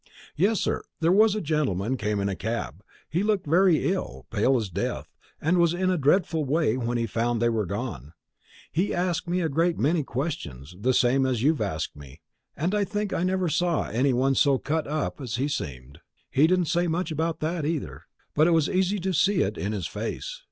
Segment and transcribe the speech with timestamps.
[0.35, 2.83] "Yes, sir; there was a gentleman came in a cab.
[3.07, 6.97] He looked very ill, as pale as death, and was in a dreadful way when
[6.97, 8.13] he found they were gone.
[8.71, 12.19] He asked me a great many questions, the same as you've asked me,
[12.57, 15.99] and I think I never saw any one so cut up as he seemed.
[16.31, 19.71] He didn't say much about that either, but it was easy to see it in
[19.71, 20.39] his face.